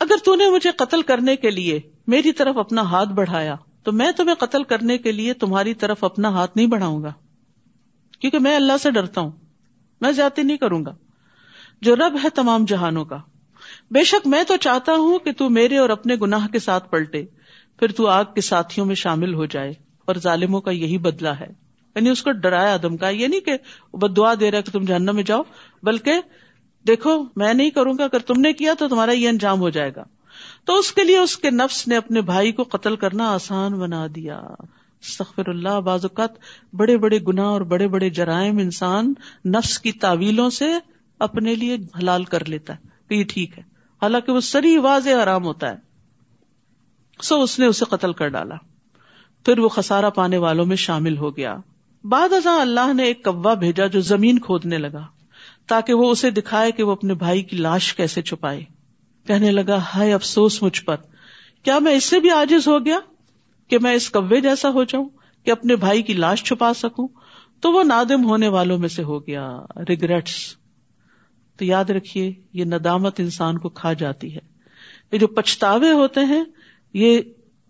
[0.00, 4.12] اگر تو نے مجھے قتل کرنے کے لیے میری طرف اپنا ہاتھ بڑھایا، تو میں
[4.12, 7.12] تمہیں قتل کرنے کے لیے تمہاری طرف اپنا ہاتھ نہیں بڑھاؤں گا۔
[8.20, 9.30] کیونکہ میں اللہ سے ڈرتا ہوں۔
[10.00, 10.94] میں زیادتی نہیں کروں گا۔
[11.80, 13.16] جو رب ہے تمام جہانوں کا۔
[13.90, 17.24] بے شک میں تو چاہتا ہوں کہ تو میرے اور اپنے گناہ کے ساتھ پلٹے۔
[17.78, 19.72] پھر تو آگ کے ساتھیوں میں شامل ہو جائے۔
[20.04, 21.46] اور ظالموں کا یہی بدلا ہے۔
[21.94, 23.52] یعنی اس کو ڈرایا آدم یہ نہیں کہ
[23.92, 25.42] بد دعا دے رہا کہ تم جہنم میں جاؤ،
[25.82, 26.12] بلکہ
[26.86, 29.90] دیکھو، میں نہیں کروں گا۔ اگر تم نے کیا تو تمہارا یہ انجام ہو جائے
[29.96, 30.04] گا۔
[30.64, 34.06] تو اس کے لیے اس کے نفس نے اپنے بھائی کو قتل کرنا آسان بنا
[34.14, 34.42] دیا۔
[35.02, 36.30] سخر اللہ، بعض اوقات
[36.72, 40.72] بڑے بڑے گنا اور بڑے بڑے جرائم انسان نفس کی تعویلوں سے
[41.18, 43.62] اپنے لیے حلال کر لیتا ہے کہ یہ ٹھیک ہے۔
[44.02, 45.76] حالانکہ وہ سری واضح آرام ہوتا ہے۔
[47.22, 48.54] سو اس نے اسے قتل کر ڈالا۔
[49.44, 51.56] پھر وہ خسارا پانے والوں میں شامل ہو گیا۔
[52.04, 55.06] بعد ازاں اللہ نے ایک کوا بھیجا جو زمین کھودنے لگا،
[55.66, 58.64] تاکہ وہ اسے دکھائے کہ وہ اپنے بھائی کی لاش کیسے چھپائے۔
[59.26, 60.96] کہنے لگا، ہائے افسوس مجھ پر،
[61.62, 62.98] کیا میں اس سے بھی آجز ہو گیا؟
[63.70, 65.08] کہ میں اس کوے جیسا ہو جاؤں
[65.46, 67.08] کہ اپنے بھائی کی لاش چھپا سکوں،
[67.62, 69.48] تو وہ نادم ہونے والوں میں سے ہو گیا۔
[69.88, 70.36] ریگریٹس
[71.58, 74.40] تو یاد رکھیے، یہ ندامت انسان کو کھا جاتی ہے۔
[75.12, 76.44] یہ جو پچھتاوے ہوتے ہیں،
[76.94, 77.20] یہ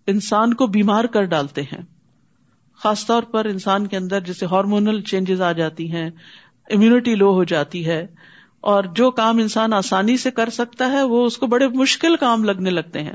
[0.06, 1.82] انسان کو بیمار کر ڈالتے ہیں۔
[2.80, 6.10] خاص طور پر انسان کے اندر جیسے ہارمونل چینجز آ جاتی ہیں
[6.70, 8.06] امیونٹی لو ہو جاتی ہے،
[8.60, 12.44] اور جو کام انسان آسانی سے کر سکتا ہے، وہ اس کو بڑے مشکل کام
[12.44, 13.14] لگنے لگتے ہیں۔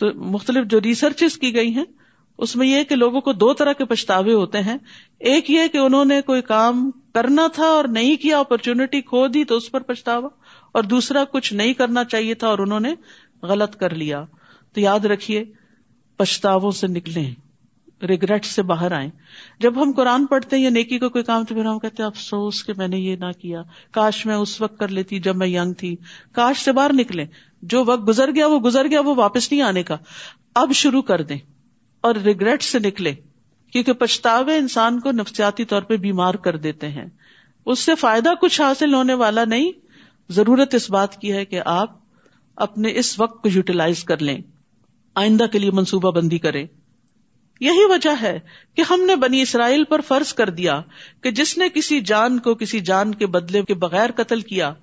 [0.00, 1.84] تو مختلف جو ریسرچ کی گئی ہیں،
[2.38, 4.76] اس میں یہ کہ لوگوں کو دو طرح کے پچھتاوے ہوتے ہیں۔
[5.20, 9.44] ایک یہ کہ انہوں نے کوئی کام کرنا تھا اور نہیں کیا اپرچونٹی کھو دی
[9.44, 10.28] تو اس پر پچھتاوا،
[10.72, 12.94] اور دوسرا کچھ نہیں کرنا چاہیے تھا اور انہوں نے
[13.42, 14.24] غلط کر لیا۔
[14.74, 15.44] تو یاد رکھیے،
[16.16, 17.30] پچھتاووں سے نکلیں
[18.02, 19.10] ریگریٹ سے باہر آئیں۔
[19.60, 22.06] جب ہم قرآن پڑھتے ہیں یا نیکی کو کوئی کام، تو پھر ہم کہتے ہیں،
[22.06, 25.46] افسوس کہ میں نے یہ نہ کیا۔ کاش میں اس وقت کر لیتی جب میں
[25.46, 25.94] ینگ تھی۔
[26.32, 27.26] کاش سے باہر نکلے
[27.70, 29.96] جو وقت گزر گیا وہ گزر گیا، وہ واپس نہیں آنے کا۔
[30.54, 31.38] اب شروع کر دیں
[32.00, 33.14] اور ریگریٹ سے نکلے
[33.72, 37.06] کیونکہ پچھتاوے انسان کو نفسیاتی طور پہ بیمار کر دیتے ہیں۔
[37.66, 39.72] اس سے فائدہ کچھ حاصل ہونے والا نہیں۔
[40.28, 41.90] ضرورت اس بات کی ہے کہ آپ
[42.56, 44.38] اپنے اس وقت کو یوٹیلائز کر لیں۔
[45.14, 46.66] آئندہ کے لیے منصوبہ بندی کریں۔
[47.60, 48.40] یہی وجہ ہے
[48.74, 50.82] کہ ہم نے بنی اسرائیل پر فرض کر دیا
[51.20, 54.74] کہ جس نے کسی جان کو کسی جان کے بدلے کے بغیر قتل کیا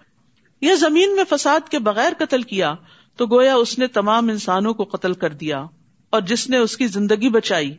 [0.63, 2.73] یا زمین میں فساد کے بغیر قتل کیا
[3.19, 5.65] تو گویا اس نے تمام انسانوں کو قتل کر دیا
[6.13, 7.73] اور جس نے اس کی زندگی بچائی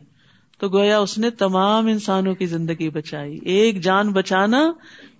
[0.59, 4.61] تو گویا اس نے تمام انسانوں کی زندگی بچائی ایک جان بچانا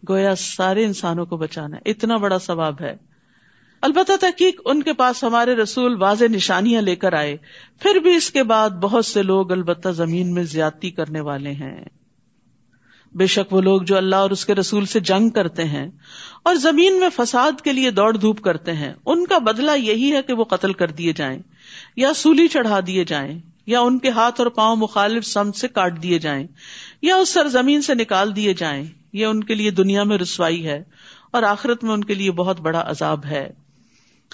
[0.10, 2.95] گویا سارے انسانوں کو بچانا اتنا بڑا ثواب ہے
[3.82, 7.36] البتہ تحقیق ان کے پاس ہمارے رسول واضح نشانیاں لے کر آئے
[7.80, 11.86] پھر بھی اس کے بعد بہت سے لوگ البتہ زمین میں زیادتی کرنے والے ہیں
[13.15, 15.91] بے شک وہ لوگ جو اللہ اور اس کے رسول سے جنگ کرتے ہیں
[16.43, 20.21] اور زمین میں فساد کے لیے دوڑ دھوپ کرتے ہیں، ان کا بدلہ یہی ہے
[20.21, 21.39] کہ وہ قتل کر دیے جائیں،
[21.95, 26.04] یا سولی چڑھا دیے جائیں، یا ان کے ہاتھ اور پاؤں مخالف سمت سے کاٹ
[26.04, 26.47] دیے جائیں،
[27.01, 30.84] یا اس سرزمین سے نکال دیے جائیں۔ یہ ان کے لیے دنیا میں رسوائی ہے
[31.32, 33.49] اور آخرت میں ان کے لیے بہت بڑا عذاب ہے۔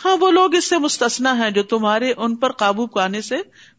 [0.06, 3.38] ہاں وہ لوگ اس سے مستثنا ہیں جو تمہارے ان پر قابو پانے سے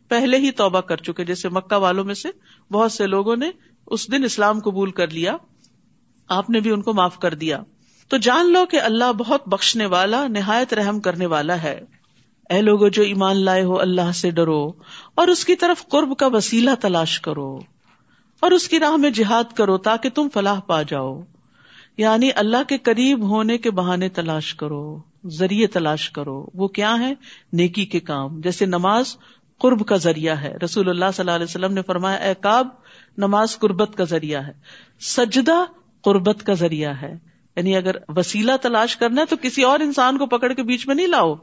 [0.09, 2.29] پہلے ہی توبہ کر چکے، جیسے مکہ والوں میں سے
[2.71, 3.51] بہت سے لوگوں نے
[3.93, 5.37] اس دن اسلام قبول کر لیا،
[6.29, 7.63] آپ نے بھی ان کو معاف کر دیا۔
[8.09, 11.81] تو جان لو کہ اللہ بہت بخشنے والا، نہایت رحم کرنے والا ہے۔
[12.51, 14.73] اے لوگوں جو ایمان لائے ہو، اللہ سے ڈرو۔
[15.15, 17.59] اور اس کی طرف قرب کا وسیلہ تلاش کرو۔
[18.41, 21.23] اور اس کی راہ میں جہاد کرو تاکہ تم فلاح پا جاؤ۔
[21.97, 27.15] یعنی اللہ کے قریب ہونے کے بہانے تلاش کرو، ذریعے تلاش کرو۔ وہ کیا ہے؟
[27.53, 29.17] نیکی کے کام۔ جیسے نماز
[29.59, 32.69] قرب کا ذریعہ ہے۔ رسول اللہ صلی اللہ علیہ وسلم نے فرمایا، اے کاب
[33.18, 34.53] نماز قربت کا ذریعہ ہے،
[35.01, 35.64] سجدہ
[36.01, 37.18] قربت کا ذریعہ ہے۔
[37.57, 40.94] یعنی اگر وسیلہ تلاش کرنا ہے تو کسی اور انسان کو پکڑ کے بیچ میں
[40.94, 41.35] نہیں لاؤ۔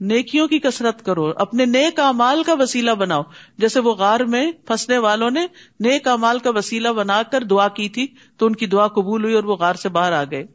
[0.00, 3.22] نیکیوں کی کسرت کرو، اپنے نیک امال کا وسیلہ بناؤ۔
[3.58, 5.46] جیسے وہ غار میں پھنسنے والوں نے
[5.80, 9.34] نیک امال کا وسیلہ بنا کر دعا کی تھی، تو ان کی دعا قبول ہوئی
[9.34, 10.46] اور وہ غار سے باہر آ گئے۔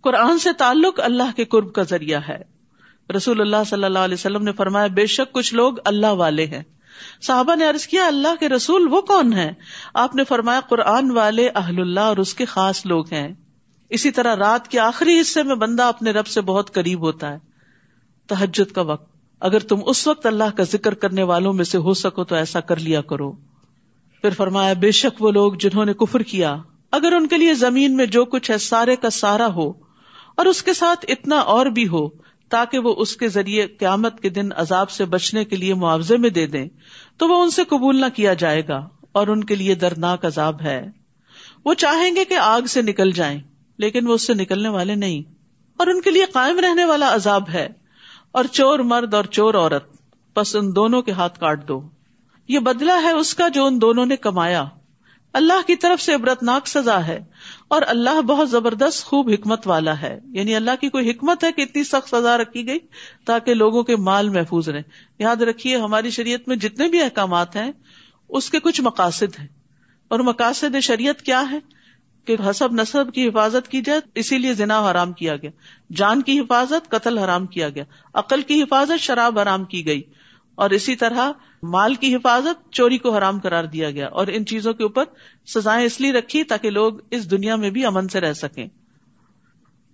[0.00, 2.42] قرآن سے تعلق اللہ کے قرب کا ذریعہ ہے۔
[3.16, 6.62] رسول اللہ صلی اللہ علیہ وسلم نے فرمایا، بے شک کچھ لوگ اللہ والے ہیں۔
[7.22, 9.52] صحابہ نے عرض کیا، اللہ کے رسول وہ کون ہے
[9.94, 13.34] آپ نے فرمایا، قرآن والے اہل اللہ اور اس کے خاص لوگ ہیں۔
[13.90, 17.38] اسی طرح رات کے آخری حصے میں بندہ اپنے رب سے بہت قریب ہوتا ہے۔
[18.26, 21.94] تحجد کا وقت۔ اگر تم اس وقت اللہ کا ذکر کرنے والوں میں سے ہو
[21.94, 23.32] سکو تو ایسا کر لیا کرو۔
[24.22, 26.56] پھر فرمایا، بے شک وہ لوگ جنہوں نے کفر کیا۔
[26.90, 29.72] اگر ان کے لیے زمین میں جو کچھ ہے، سارے کا سارا ہو
[30.36, 32.08] اور اس کے ساتھ اتنا اور بھی ہو
[32.48, 36.30] تاکہ وہ اس کے ذریعے قیامت کے دن عذاب سے بچنے کے لیے معاوضے میں
[36.30, 36.68] دے دیں،
[37.16, 40.62] تو وہ ان سے قبول نہ کیا جائے گا اور ان کے لیے دردناک عذاب
[40.62, 40.86] ہے۔
[41.64, 43.40] وہ چاہیں گے کہ آگ سے نکل جائیں،
[43.78, 45.22] لیکن وہ اس سے نکلنے والے نہیں۔
[45.76, 47.68] اور ان کے لیے قائم رہنے والا عذاب ہے۔
[48.32, 49.84] اور چور مرد اور چور عورت
[50.36, 51.88] بس ان دونوں کے ہاتھ کاٹ دو۔
[52.48, 54.64] یہ بدلا ہے اس کا جو ان دونوں نے کمایا۔
[55.34, 57.24] اللہ کی طرف سے عبرتناک سزا ہے
[57.68, 61.62] اور اللہ بہت زبردست خوب حکمت والا ہے یعنی اللہ کی کوئی حکمت ہے کہ
[61.62, 62.78] اتنی سخت سزا رکھی گئی
[63.24, 64.82] تاکہ لوگوں کے مال محفوظ رہے
[65.18, 67.72] یاد رکھیے، ہماری شریعت میں جتنے بھی احکامات ہیں،
[68.28, 69.48] اس کے کچھ مقاصد ہیں۔
[70.08, 71.58] اور مقاصد شریعت کیا ہے؟
[72.24, 75.50] کہ حسب نصب کی حفاظت کی جائے، اسی لیے زنا حرام کیا گیا۔
[75.94, 80.02] جان کی حفاظت، قتل حرام کیا گیا۔ عقل کی حفاظت، شراب حرام کی گئی۔
[80.54, 84.72] اور اسی طرح مال کی حفاظت چوری کو حرام کرار دیا گیا اور ان چیزوں
[84.72, 85.04] کے اوپر
[85.46, 88.66] سزائیں اس لیے رکھی تاکہ لوگ اس دنیا میں بھی امن سے رہ سکیں۔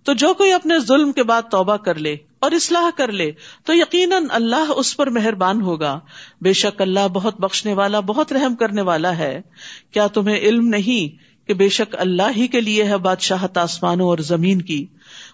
[0.03, 3.31] تو جو کوئی اپنے ظلم کے بعد توبہ کر لے اور اصلاح کر لے،
[3.65, 5.99] تو یقیناً اللہ اس پر مہربان ہوگا۔
[6.41, 9.41] بے شک اللہ بہت بخشنے والا، بہت رحم کرنے والا ہے۔
[9.91, 14.17] کیا تمہیں علم نہیں کہ بے شک اللہ ہی کے لیے ہے بادشاہ آسمانوں اور
[14.17, 14.85] زمین کی؟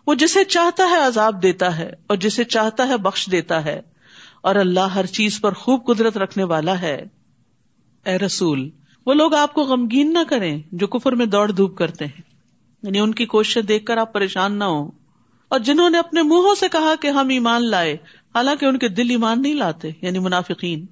[0.07, 3.81] وہ جسے چاہتا ہے عذاب دیتا ہے اور جسے چاہتا ہے بخش دیتا ہے۔
[4.47, 7.05] اور اللہ ہر چیز پر خوب قدرت رکھنے والا ہے۔
[8.05, 8.69] اے رسول،
[9.05, 12.21] وہ لوگ آپ کو غمگین نہ کریں جو کفر میں دوڑ دھوپ کرتے ہیں۔
[12.83, 14.91] یعنی ان کی کوششیں دیکھ کر آپ پریشان نہ ہو
[15.47, 17.93] اور جنہوں نے اپنے منہوں سے کہا کہ ہم ایمان لائے،
[18.35, 20.85] حالانکہ ان کے دل ایمان نہیں لاتے یعنی منافقین۔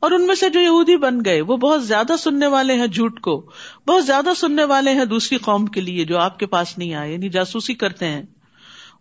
[0.00, 3.20] اور ان میں سے جو یہودی بن گئے، وہ بہت زیادہ سننے والے ہیں جھوٹ
[3.20, 3.50] کو۔
[3.88, 7.12] بہت زیادہ سننے والے ہیں دوسری قوم کے لیے جو آپ کے پاس نہیں آئے
[7.12, 8.22] یعنی جاسوسی کرتے ہیں۔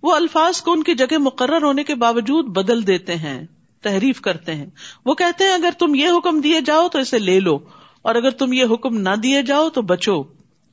[0.04, 3.46] وہ الفاظ کو ان کی جگہ مقرر ہونے کے باوجود بدل دیتے ہیں۔
[3.86, 4.70] تحریف کرتے ہیں۔
[5.06, 7.60] وہ کہتے ہیں، اگر تم یہ حکم دیے جاؤ تو اسے لے لو،
[8.02, 10.24] اور اگر تم یہ حکم نہ دیے جاؤ تو بچو،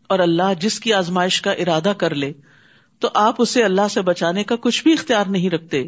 [0.08, 2.32] اور اللہ جس کی آزمائش کا ارادہ کر لے،
[2.98, 5.84] تو آپ اسے اللہ سے بچانے کا کچھ بھی اختیار نہیں رکھتے۔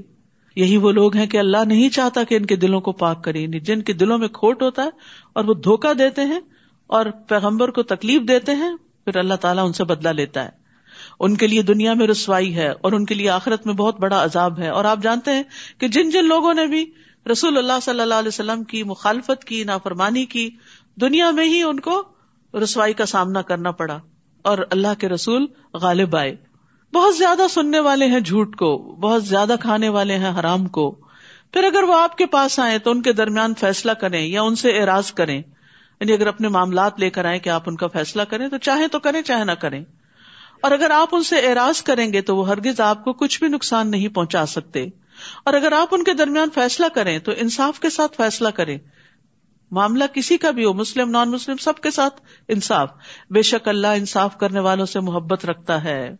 [0.57, 3.39] یہی وہ لوگ ہیں کہ اللہ نہیں چاہتا کہ ان کے دلوں کو پاک کرے
[3.39, 4.91] یعنی جن کے دلوں میں کھوٹ ہوتا ہے
[5.33, 6.41] اور وہ دھوکا دیتے ہیں
[6.87, 8.71] اور پیغمبر کو تکلیف دیتے ہیں،
[9.05, 10.51] پھر اللہ تعالیٰ ان سے بدلا لیتا ہے۔
[11.21, 14.25] ان کے لیے دنیا میں رسوائی ہے اور ان کے لیے آخرت میں بہت بڑا
[14.25, 15.43] عذاب ہے۔ اور آپ جانتے ہیں
[15.79, 16.85] کہ جن جن لوگوں نے بھی
[17.33, 20.51] رسول اللہ صلی اللہ علیہ وسلم کی مخالفت کی، نافرمانی کی،
[21.01, 22.03] دنیا میں ہی ان کو
[22.63, 24.01] رسوائی کا سامنا کرنا پڑا
[24.43, 26.37] اور اللہ کے رسول غالب آئے۔
[26.93, 30.99] بہت زیادہ سننے والے ہیں جھوٹ کو، بہت زیادہ کھانے والے ہیں حرام کو۔
[31.53, 34.55] پھر اگر وہ آپ کے پاس آئے تو ان کے درمیان فیصلہ کریں یا ان
[34.55, 35.43] سے اعراض کریں۔
[36.01, 38.87] یعنی اگر اپنے معاملات لے کر آئے کہ آپ ان کا فیصلہ کریں تو چاہیں
[38.87, 39.85] تو کریں چاہے نہ کریں۔
[40.61, 43.49] اور اگر آپ ان سے اعراض کریں گے تو وہ ہرگز آپ کو کچھ بھی
[43.49, 44.87] نقصان نہیں پہنچا سکتے۔
[45.45, 48.79] اور اگر آپ ان کے درمیان فیصلہ کریں تو انصاف کے ساتھ فیصلہ کریں۔
[49.71, 52.91] معاملہ کسی کا بھی ہو، مسلم نان مسلم سب کے ساتھ انصاف۔
[53.31, 56.17] بے شک اللہ انصاف کرنے والوں سے محبت رکھتا ہے۔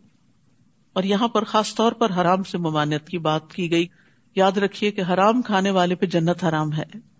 [0.93, 3.87] اور یہاں پر خاص طور پر حرام سے ممانعت کی بات کی گئی۔
[4.35, 7.15] یاد رکھیے کہ حرام کھانے والے پہ جنت حرام ہے۔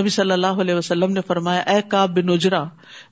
[0.00, 2.64] نبی صلی اللہ علیہ وسلم نے فرمایا، اے کاب بن اجرا،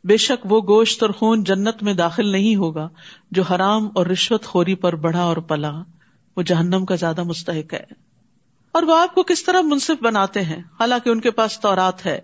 [0.05, 2.89] بے شک وہ گوشت اور خون جنت میں داخل نہیں ہوگا
[3.31, 5.73] جو حرام اور رشوت خوری پر بڑھا اور پلا۔
[6.37, 8.04] وہ جہنم کا زیادہ مستحق ہے۔
[8.75, 12.19] اور وہ آپ کو کس طرح منصف بناتے ہیں؟ حالانکہ ان کے پاس تورات ہے،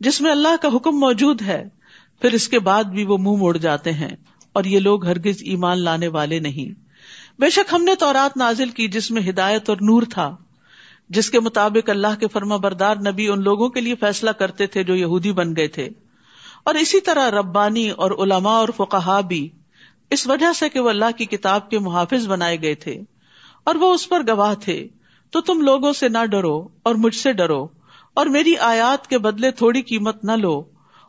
[0.00, 1.62] جس میں اللہ کا حکم موجود ہے،
[2.22, 4.14] پھر اس کے بعد بھی وہ منہ موڑ جاتے ہیں،
[4.52, 6.78] اور یہ لوگ ہرگز ایمان لانے والے نہیں۔
[7.40, 10.34] بے شک ہم نے تورات نازل کی جس میں ہدایت اور نور تھا،
[11.10, 14.84] جس کے مطابق اللہ کے فرما بردار نبی ان لوگوں کے لیے فیصلہ کرتے تھے
[14.84, 15.88] جو یہودی بن گئے تھے۔
[16.64, 19.48] اور اسی طرح ربانی اور علماء اور فقہ بھی،
[20.10, 23.00] اس وجہ سے کہ وہ اللہ کی کتاب کے محافظ بنائے گئے تھے،
[23.64, 24.86] اور وہ اس پر گواہ تھے۔
[25.30, 27.66] تو تم لوگوں سے نہ ڈرو اور مجھ سے ڈرو،
[28.14, 30.64] اور میری آیات کے بدلے تھوڑی قیمت نہ لو،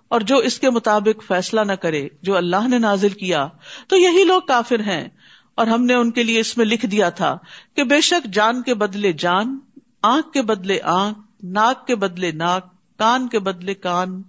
[0.08, 3.48] اور جو اس کے مطابق فیصلہ نہ کرے، جو اللہ نے نازل کیا،
[3.88, 5.08] تو یہی لوگ کافر ہیں۔
[5.56, 7.38] اور ہم نے ان کے لیے اس میں لکھ دیا تھا
[7.76, 9.58] کہ بے شک جان کے بدلے جان،
[10.02, 14.22] آنکھ کے بدلے آنکھ، ناک کے بدلے ناک، کان کے بدلے کان،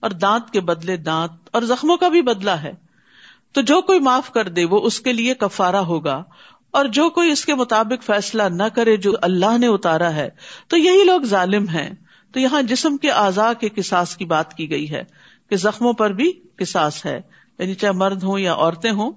[0.00, 2.72] اور دانت کے بدلے دانت، اور زخموں کا بھی بدلا ہے۔
[3.52, 6.22] تو جو کوئی معاف کر دے، وہ اس کے لیے کفارا ہوگا
[6.76, 10.28] اور جو کوئی اس کے مطابق فیصلہ نہ کرے جو اللہ نے اتارا ہے،
[10.68, 11.90] تو یہی لوگ ظالم ہیں۔
[12.32, 15.02] تو یہاں جسم کے اعضاء کے کساس کی بات کی گئی ہے
[15.50, 17.20] کہ زخموں پر بھی کساس ہے۔
[17.58, 19.12] یعنی چاہے مرد ہوں یا عورتیں ہوں،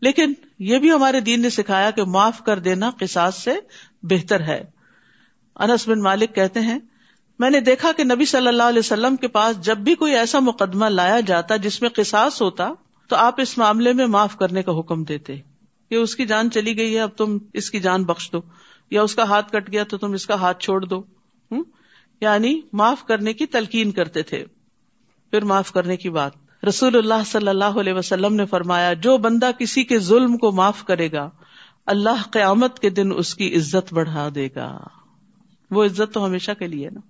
[0.00, 3.54] لیکن یہ بھی ہمارے دین نے سکھایا کہ معاف کر دینا کساس سے
[4.02, 4.64] بہتر ہے۔
[5.56, 6.78] انس بن مالک کہتے ہیں،
[7.38, 10.38] میں نے دیکھا کہ نبی صلی اللہ علیہ وسلم کے پاس جب بھی کوئی ایسا
[10.38, 12.70] مقدمہ لایا جاتا جس میں قصاص ہوتا،
[13.08, 15.53] تو آپ اس معاملے میں معاف کرنے کا حکم دیتے۔
[15.94, 18.40] کہ اس کی جان چلی گئی ہے، اب تم اس کی جان بخش دو،
[18.90, 21.02] یا اس کا ہاتھ کٹ گیا تو تم اس کا ہاتھ چھوڑ دو۔
[22.20, 24.44] یعنی معاف کرنے کی تلقین کرتے تھے۔
[25.30, 26.32] پھر معاف کرنے کی بات۔
[26.68, 30.84] رسول اللہ صلی اللہ علیہ وسلم نے فرمایا، جو بندہ کسی کے ظلم کو معاف
[30.84, 31.30] کرے گا،
[31.86, 34.78] اللہ قیامت کے دن اس کی عزت بڑھا دے گا۔
[35.70, 37.00] وہ عزت تو ہمیشہ کے لیے نا۔